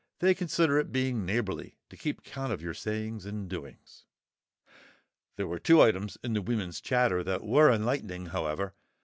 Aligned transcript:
They 0.17 0.33
consider 0.33 0.79
it 0.79 0.91
being 0.91 1.27
neighbourly 1.27 1.77
to 1.89 1.95
keep 1.95 2.23
count 2.23 2.51
of 2.51 2.59
your 2.59 2.73
sayings 2.73 3.23
and 3.27 3.47
doings. 3.47 4.05
There 5.35 5.45
were 5.45 5.59
two 5.59 5.79
items 5.79 6.17
in 6.23 6.33
the 6.33 6.41
women's 6.41 6.81
chatter 6.81 7.23
that 7.23 7.43
were 7.43 7.71
enlightening, 7.71 8.25
however. 8.25 8.73